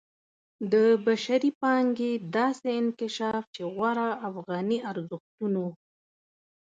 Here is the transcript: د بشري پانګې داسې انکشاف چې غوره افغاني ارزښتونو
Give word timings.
د 0.71 0.73
بشري 1.05 1.51
پانګې 1.61 2.11
داسې 2.35 2.69
انکشاف 2.81 3.43
چې 3.55 3.61
غوره 3.73 4.09
افغاني 4.29 4.77
ارزښتونو 4.91 5.65